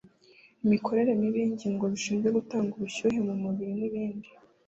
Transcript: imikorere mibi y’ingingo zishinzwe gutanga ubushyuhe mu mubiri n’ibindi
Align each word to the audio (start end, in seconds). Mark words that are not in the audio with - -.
imikorere 0.65 1.11
mibi 1.19 1.37
y’ingingo 1.41 1.83
zishinzwe 1.93 2.27
gutanga 2.37 2.71
ubushyuhe 2.75 3.19
mu 3.27 3.33
mubiri 3.43 3.73
n’ibindi 3.79 4.29